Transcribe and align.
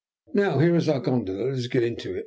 Now, 0.33 0.57
here 0.57 0.75
is 0.75 0.89
our 0.89 0.99
gondola. 0.99 1.49
Let 1.51 1.59
us 1.59 1.67
get 1.67 1.83
into 1.83 2.15
it. 2.15 2.19